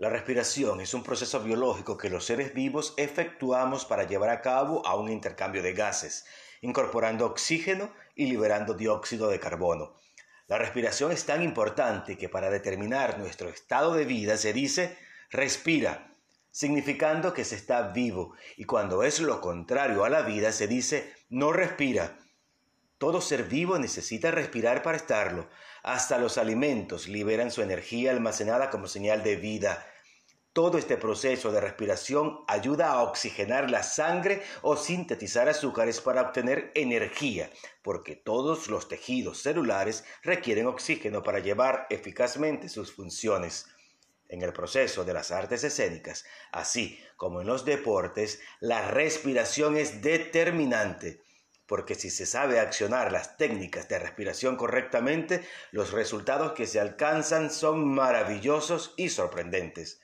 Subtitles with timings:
[0.00, 4.82] La respiración es un proceso biológico que los seres vivos efectuamos para llevar a cabo
[4.98, 6.24] un intercambio de gases,
[6.62, 9.94] incorporando oxígeno y liberando dióxido de carbono.
[10.46, 14.96] La respiración es tan importante que para determinar nuestro estado de vida se dice
[15.28, 16.14] respira,
[16.50, 21.12] significando que se está vivo, y cuando es lo contrario a la vida se dice
[21.28, 22.16] no respira.
[22.96, 25.50] Todo ser vivo necesita respirar para estarlo.
[25.82, 29.86] Hasta los alimentos liberan su energía almacenada como señal de vida.
[30.52, 36.72] Todo este proceso de respiración ayuda a oxigenar la sangre o sintetizar azúcares para obtener
[36.74, 37.50] energía,
[37.82, 43.66] porque todos los tejidos celulares requieren oxígeno para llevar eficazmente sus funciones.
[44.28, 50.02] En el proceso de las artes escénicas, así como en los deportes, la respiración es
[50.02, 51.22] determinante,
[51.70, 57.50] porque si se sabe accionar las técnicas de respiración correctamente, los resultados que se alcanzan
[57.50, 60.02] son maravillosos y sorprendentes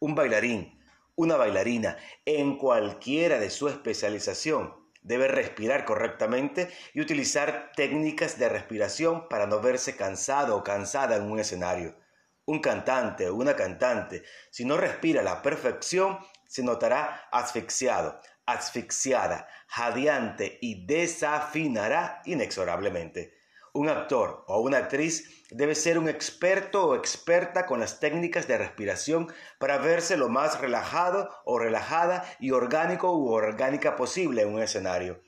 [0.00, 0.78] un bailarín,
[1.16, 9.28] una bailarina, en cualquiera de su especialización, debe respirar correctamente y utilizar técnicas de respiración
[9.28, 11.96] para no verse cansado o cansada en un escenario.
[12.44, 19.46] Un cantante o una cantante, si no respira a la perfección, se notará asfixiado, asfixiada,
[19.66, 23.34] jadeante y desafinará inexorablemente.
[23.74, 28.56] Un actor o una actriz debe ser un experto o experta con las técnicas de
[28.56, 34.62] respiración para verse lo más relajado o relajada y orgánico u orgánica posible en un
[34.62, 35.22] escenario.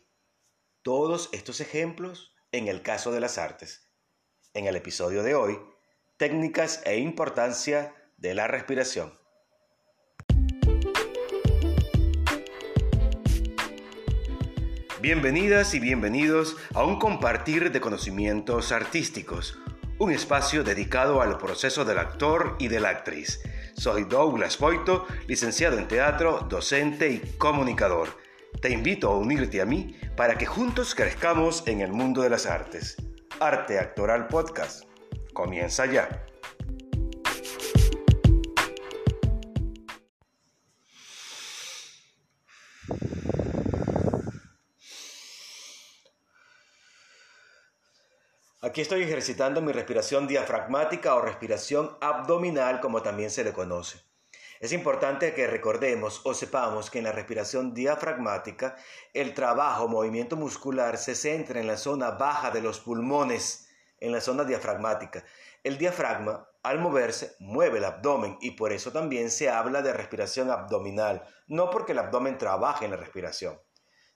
[0.82, 3.92] Todos estos ejemplos en el caso de las artes.
[4.54, 5.60] En el episodio de hoy,
[6.16, 9.19] técnicas e importancia de la respiración.
[15.00, 19.58] Bienvenidas y bienvenidos a un compartir de conocimientos artísticos,
[19.98, 23.40] un espacio dedicado al proceso del actor y de la actriz.
[23.74, 28.08] Soy Douglas Boito, licenciado en teatro, docente y comunicador.
[28.60, 32.44] Te invito a unirte a mí para que juntos crezcamos en el mundo de las
[32.44, 32.96] artes.
[33.40, 34.84] Arte Actoral Podcast.
[35.32, 36.26] Comienza ya.
[48.70, 53.98] Aquí estoy ejercitando mi respiración diafragmática o respiración abdominal, como también se le conoce.
[54.60, 58.76] Es importante que recordemos o sepamos que en la respiración diafragmática
[59.12, 64.20] el trabajo, movimiento muscular se centra en la zona baja de los pulmones, en la
[64.20, 65.24] zona diafragmática.
[65.64, 70.48] El diafragma, al moverse, mueve el abdomen y por eso también se habla de respiración
[70.48, 73.58] abdominal, no porque el abdomen trabaje en la respiración.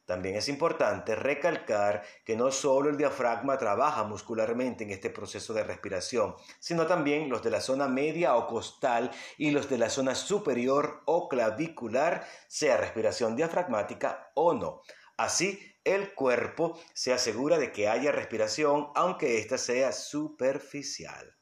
[0.05, 5.65] También es importante recalcar que no solo el diafragma trabaja muscularmente en este proceso de
[5.65, 10.15] respiración, sino también los de la zona media o costal y los de la zona
[10.15, 14.83] superior o clavicular, sea respiración diafragmática o no.
[15.17, 21.35] Así, el cuerpo se asegura de que haya respiración, aunque ésta sea superficial.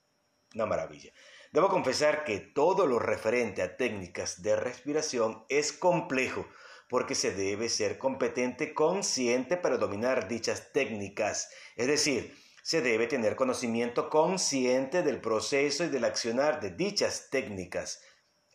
[0.54, 1.12] Una maravilla.
[1.50, 6.46] Debo confesar que todo lo referente a técnicas de respiración es complejo
[6.92, 11.48] porque se debe ser competente, consciente para dominar dichas técnicas.
[11.74, 18.02] Es decir, se debe tener conocimiento consciente del proceso y del accionar de dichas técnicas.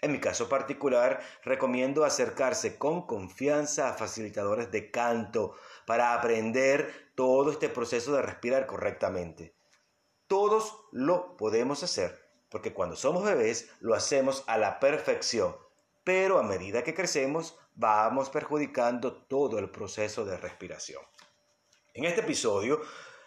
[0.02, 5.56] En mi caso particular, recomiendo acercarse con confianza a facilitadores de canto
[5.88, 9.56] para aprender todo este proceso de respirar correctamente.
[10.28, 15.56] Todos lo podemos hacer, porque cuando somos bebés lo hacemos a la perfección
[16.08, 21.02] pero a medida que crecemos vamos perjudicando todo el proceso de respiración.
[21.94, 22.82] En este episodio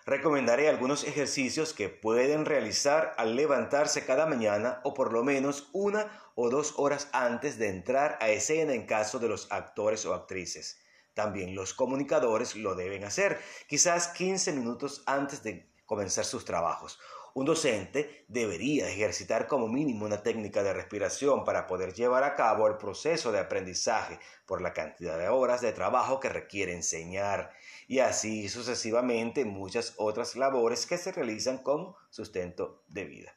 [0.05, 6.21] recomendaré algunos ejercicios que pueden realizar al levantarse cada mañana o por lo menos una
[6.35, 10.81] o dos horas antes de entrar a escena en caso de los actores o actrices.
[11.15, 16.99] También los comunicadores lo deben hacer, quizás 15 minutos antes de comenzar sus trabajos
[17.35, 22.67] un docente debería ejercitar como mínimo una técnica de respiración para poder llevar a cabo
[22.67, 27.53] el proceso de aprendizaje por la cantidad de horas de trabajo que requiere enseñar
[27.87, 33.35] y así sucesivamente muchas otras labores que se realizan con sustento de vida.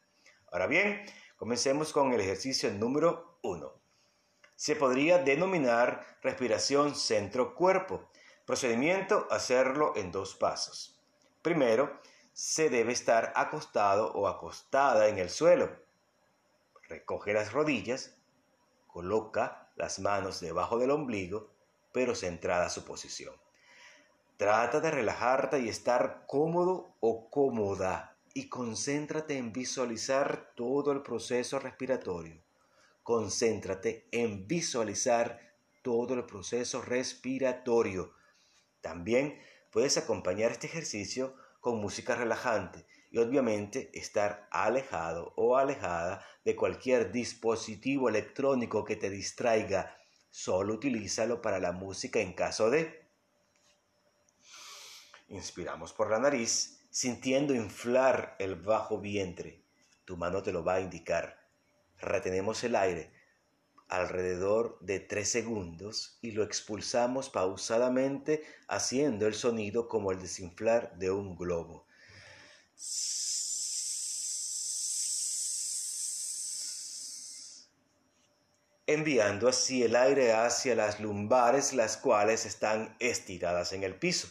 [0.50, 1.04] Ahora bien,
[1.36, 3.72] comencemos con el ejercicio número 1.
[4.56, 8.08] Se podría denominar respiración centro-cuerpo.
[8.46, 11.00] Procedimiento, hacerlo en dos pasos.
[11.42, 12.00] Primero,
[12.34, 15.70] se debe estar acostado o acostada en el suelo.
[16.88, 18.16] Recoge las rodillas,
[18.88, 21.48] coloca las manos debajo del ombligo,
[21.92, 23.34] pero centrada su posición.
[24.36, 31.60] Trata de relajarte y estar cómodo o cómoda y concéntrate en visualizar todo el proceso
[31.60, 32.42] respiratorio.
[33.04, 35.38] concéntrate en visualizar
[35.82, 38.14] todo el proceso respiratorio.
[38.80, 39.38] También
[39.70, 47.10] puedes acompañar este ejercicio con música relajante y obviamente estar alejado o alejada de cualquier
[47.10, 49.96] dispositivo electrónico que te distraiga.
[50.28, 53.08] Solo utilízalo para la música en caso de...
[55.28, 59.62] Inspiramos por la nariz, sintiendo inflar el bajo vientre.
[60.04, 61.48] Tu mano te lo va a indicar.
[61.96, 63.10] Retenemos el aire
[63.88, 71.10] alrededor de 3 segundos y lo expulsamos pausadamente haciendo el sonido como el desinflar de
[71.10, 71.86] un globo.
[78.86, 84.28] enviando así el aire hacia las lumbares, las cuales están estiradas en el piso.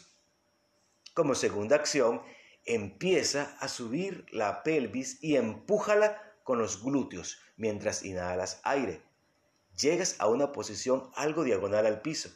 [1.13, 2.21] Como segunda acción,
[2.65, 9.01] empieza a subir la pelvis y empújala con los glúteos mientras inhalas aire.
[9.79, 12.29] Llegas a una posición algo diagonal al piso.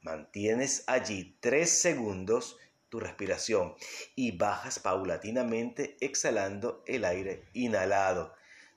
[0.00, 2.58] Mantienes allí tres segundos
[2.88, 3.74] tu respiración
[4.14, 8.34] y bajas paulatinamente exhalando el aire inhalado.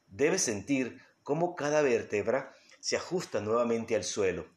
[0.08, 4.48] Debes sentir cómo cada vértebra se ajusta nuevamente al suelo.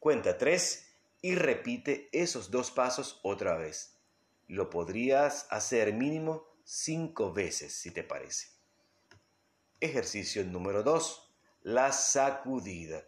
[0.00, 0.88] Cuenta tres
[1.22, 3.94] y repite esos dos pasos otra vez.
[4.48, 8.48] Lo podrías hacer mínimo cinco veces si te parece.
[9.78, 11.27] Ejercicio número 2.
[11.68, 13.04] La sacudida.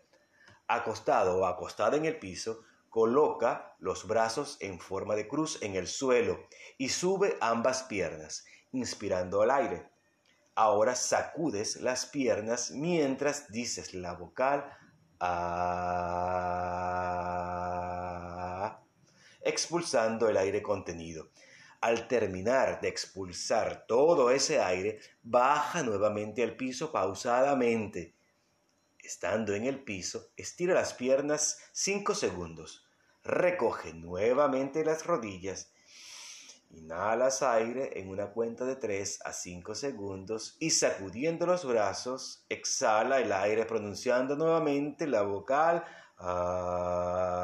[0.69, 2.61] Acostado o acostada en el piso,
[2.91, 6.47] Coloca los brazos en forma de cruz en el suelo
[6.77, 9.89] y sube ambas piernas, inspirando el aire.
[10.57, 14.69] Ahora sacudes las piernas mientras dices la vocal
[15.21, 15.71] a,
[19.43, 21.31] expulsando el aire contenido.
[21.81, 28.20] Al terminar de expulsar todo ese aire, baja nuevamente al piso pausadamente
[29.02, 32.87] Estando en el piso, estira las piernas 5 segundos.
[33.25, 35.73] Recoge nuevamente las rodillas.
[36.70, 43.19] Inhalas aire en una cuenta de 3 a 5 segundos y sacudiendo los brazos, exhala
[43.20, 45.85] el aire pronunciando nuevamente la vocal.
[46.19, 47.41] Ah.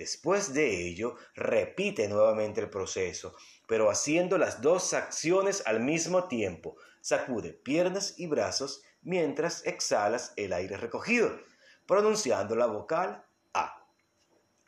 [0.00, 3.34] Después de ello, repite nuevamente el proceso,
[3.68, 6.78] pero haciendo las dos acciones al mismo tiempo.
[7.02, 11.38] Sacude piernas y brazos mientras exhalas el aire recogido,
[11.84, 13.86] pronunciando la vocal A.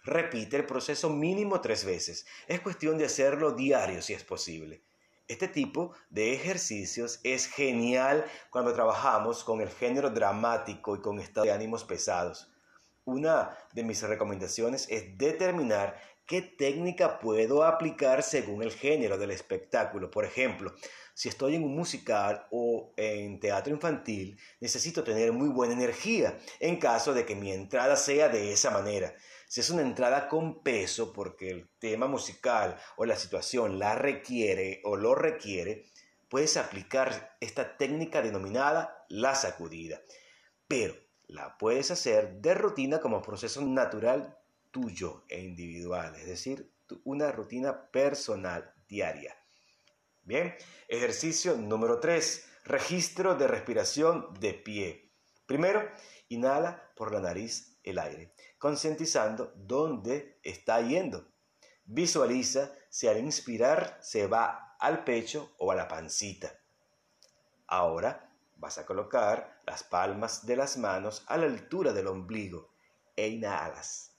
[0.05, 2.26] Repite el proceso mínimo tres veces.
[2.46, 4.82] Es cuestión de hacerlo diario si es posible.
[5.29, 11.46] Este tipo de ejercicios es genial cuando trabajamos con el género dramático y con estados
[11.46, 12.51] de ánimos pesados.
[13.04, 20.08] Una de mis recomendaciones es determinar qué técnica puedo aplicar según el género del espectáculo.
[20.08, 20.72] Por ejemplo,
[21.12, 26.76] si estoy en un musical o en teatro infantil, necesito tener muy buena energía en
[26.78, 29.14] caso de que mi entrada sea de esa manera.
[29.48, 34.81] Si es una entrada con peso porque el tema musical o la situación la requiere
[34.84, 35.87] o lo requiere,
[36.28, 40.00] puedes aplicar esta técnica denominada la sacudida.
[40.69, 40.94] Pero
[41.32, 44.38] la puedes hacer de rutina como proceso natural
[44.70, 46.70] tuyo e individual, es decir,
[47.05, 49.34] una rutina personal diaria.
[50.23, 50.55] Bien,
[50.88, 55.10] ejercicio número 3, registro de respiración de pie.
[55.46, 55.89] Primero,
[56.29, 61.29] inhala por la nariz el aire, concientizando dónde está yendo.
[61.84, 66.60] Visualiza si al inspirar se va al pecho o a la pancita.
[67.67, 68.31] Ahora
[68.62, 72.70] vas a colocar las palmas de las manos a la altura del ombligo
[73.16, 74.12] e inhalas.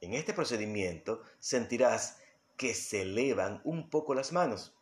[0.00, 2.16] En este procedimiento sentirás
[2.56, 4.74] que se elevan un poco las manos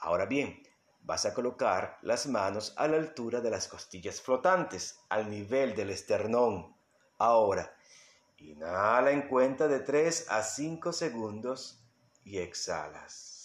[0.00, 0.62] Ahora bien,
[1.02, 5.90] vas a colocar las manos a la altura de las costillas flotantes, al nivel del
[5.90, 6.76] esternón.
[7.18, 7.74] Ahora,
[8.36, 11.80] inhala en cuenta de 3 a 5 segundos
[12.24, 13.37] y exhalas.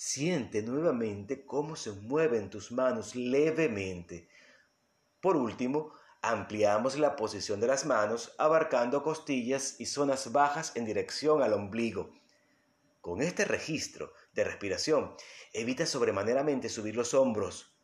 [0.00, 4.28] Siente nuevamente cómo se mueven tus manos levemente.
[5.20, 11.42] Por último, ampliamos la posición de las manos abarcando costillas y zonas bajas en dirección
[11.42, 12.14] al ombligo.
[13.00, 15.16] Con este registro de respiración,
[15.52, 17.76] evita sobremaneramente subir los hombros.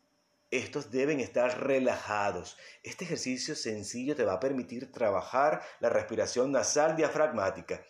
[0.52, 2.56] Estos deben estar relajados.
[2.84, 7.84] Este ejercicio sencillo te va a permitir trabajar la respiración nasal diafragmática.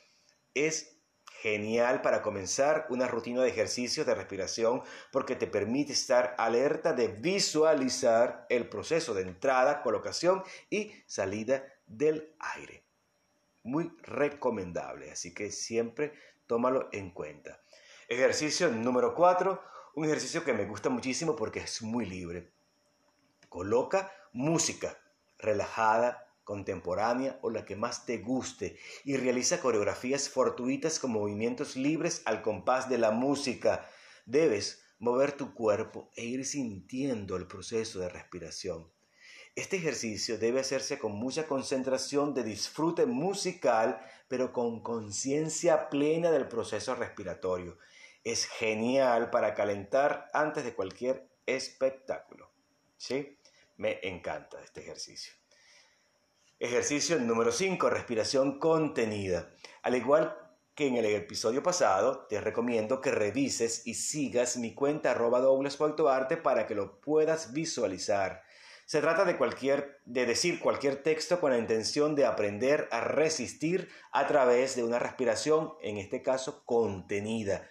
[0.54, 0.93] Es
[1.44, 4.82] genial para comenzar una rutina de ejercicios de respiración
[5.12, 12.34] porque te permite estar alerta de visualizar el proceso de entrada, colocación y salida del
[12.38, 12.82] aire.
[13.62, 16.14] Muy recomendable, así que siempre
[16.46, 17.60] tómalo en cuenta.
[18.08, 19.62] Ejercicio número 4.
[19.96, 22.52] Un ejercicio que me gusta muchísimo porque es muy libre.
[23.50, 24.96] Coloca música
[25.36, 32.22] relajada, contemporánea o la que más te guste y realiza coreografías fortuitas con movimientos libres
[32.26, 33.88] al compás de la música.
[34.26, 38.90] Debes mover tu cuerpo e ir sintiendo el proceso de respiración.
[39.56, 46.48] Este ejercicio debe hacerse con mucha concentración de disfrute musical, pero con conciencia plena del
[46.48, 47.78] proceso respiratorio.
[48.24, 52.50] Es genial para calentar antes de cualquier espectáculo.
[52.96, 53.38] ¿Sí?
[53.76, 55.34] Me encanta este ejercicio.
[56.64, 59.50] Ejercicio número 5, respiración contenida.
[59.82, 60.34] Al igual
[60.74, 65.42] que en el episodio pasado, te recomiendo que revises y sigas mi cuenta arroba
[66.42, 68.44] para que lo puedas visualizar.
[68.86, 74.74] Se trata de decir cualquier texto con la intención de aprender a resistir a través
[74.74, 77.68] de una respiración, en este caso contenida.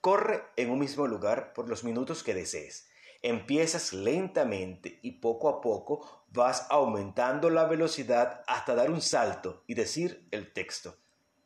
[0.00, 2.86] Corre en un mismo lugar por los minutos que desees.
[3.28, 9.74] Empiezas lentamente y poco a poco vas aumentando la velocidad hasta dar un salto y
[9.74, 10.96] decir el texto.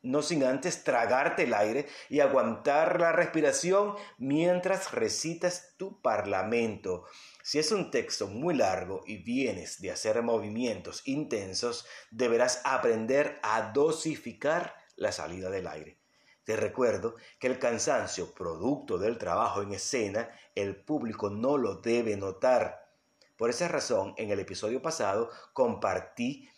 [0.03, 7.05] No sin antes tragarte el aire y aguantar la respiración mientras recitas tu parlamento.
[7.41, 13.71] Si es un texto muy largo y vienes de hacer movimientos intensos, deberás aprender a
[13.71, 16.00] dosificar la salida del aire.
[16.43, 22.17] Te recuerdo que el cansancio producto del trabajo en escena, el público no lo debe
[22.17, 22.89] notar.
[23.37, 26.49] Por esa razón, en el episodio pasado compartí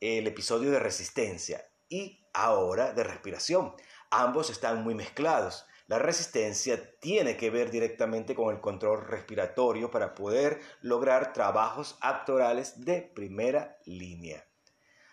[0.00, 3.74] el episodio de resistencia y ahora de respiración.
[4.10, 5.66] Ambos están muy mezclados.
[5.88, 12.84] La resistencia tiene que ver directamente con el control respiratorio para poder lograr trabajos actorales
[12.84, 14.46] de primera línea.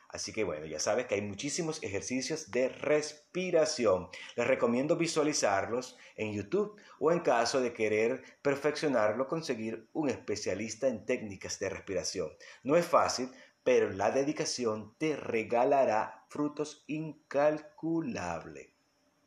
[0.10, 4.10] Así que bueno, ya sabes que hay muchísimos ejercicios de respiración.
[4.36, 11.06] Les recomiendo visualizarlos en YouTube o en caso de querer perfeccionarlo, conseguir un especialista en
[11.06, 12.32] técnicas de respiración.
[12.63, 13.30] No es fácil,
[13.63, 18.70] pero la dedicación te regalará frutos incalculables.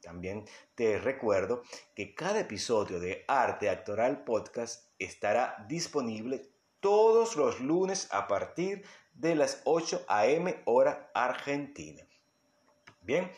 [0.01, 1.63] También te recuerdo
[1.95, 8.83] que cada episodio de Arte Actoral Podcast estará disponible todos los lunes a partir
[9.15, 10.63] de las 8 a.m.
[10.65, 12.03] hora argentina.
[13.01, 13.31] Bien,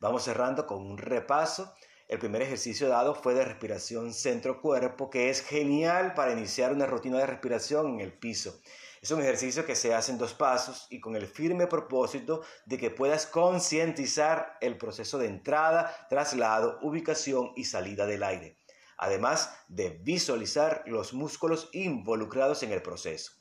[0.00, 1.74] vamos cerrando con un repaso.
[2.08, 7.18] El primer ejercicio dado fue de respiración centro-cuerpo, que es genial para iniciar una rutina
[7.18, 8.60] de respiración en el piso.
[9.00, 12.78] Es un ejercicio que se hace en dos pasos y con el firme propósito de
[12.78, 18.58] que puedas concientizar el proceso de entrada, traslado, ubicación y salida del aire,
[18.96, 23.32] además de visualizar los músculos involucrados en el proceso.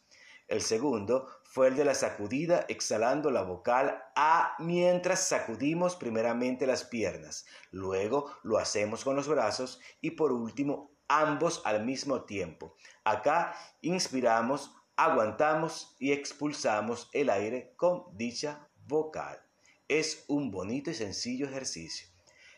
[0.48, 6.84] El segundo fue el de la sacudida exhalando la vocal A mientras sacudimos primeramente las
[6.84, 7.46] piernas.
[7.72, 12.76] Luego lo hacemos con los brazos y por último ambos al mismo tiempo.
[13.04, 19.40] Acá inspiramos aguantamos y expulsamos el aire con dicha vocal.
[19.88, 22.08] Es un bonito y sencillo ejercicio.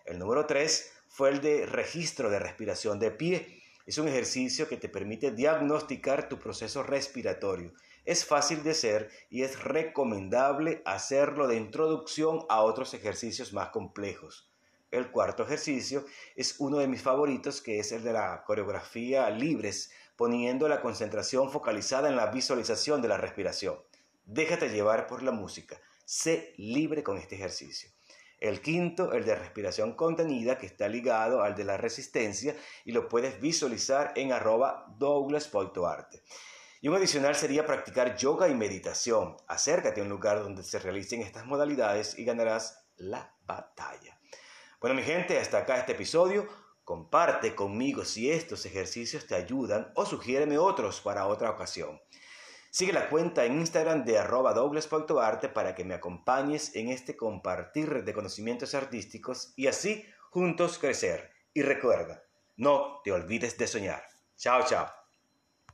[0.06, 3.62] El número 3 fue el de registro de respiración de pie.
[3.86, 7.74] Es un ejercicio que te permite diagnosticar tu proceso respiratorio.
[8.10, 14.50] Es fácil de hacer y es recomendable hacerlo de introducción a otros ejercicios más complejos.
[14.90, 16.04] El cuarto ejercicio
[16.36, 21.52] es uno de mis favoritos, que es el de la coreografía libres poniendo la concentración
[21.52, 23.78] focalizada en la visualización de la respiración.
[24.26, 25.80] Déjate llevar por la música.
[26.04, 27.92] Sé libre con este ejercicio.
[28.40, 33.08] El quinto, el de respiración contenida, que está ligado al de la resistencia y lo
[33.08, 34.88] puedes visualizar en arroba.
[36.82, 39.36] Y un adicional sería practicar yoga y meditación.
[39.48, 44.18] Acércate a un lugar donde se realicen estas modalidades y ganarás la batalla.
[44.80, 46.48] Bueno, mi gente, hasta acá este episodio.
[46.84, 52.00] Comparte conmigo si estos ejercicios te ayudan o sugiéreme otros para otra ocasión.
[52.72, 54.54] Sigue la cuenta en Instagram de arroba
[55.54, 61.32] para que me acompañes en este compartir de conocimientos artísticos y así juntos crecer.
[61.54, 62.24] Y recuerda,
[62.58, 64.04] no te olvides de soñar.
[64.38, 64.99] Chao, chao.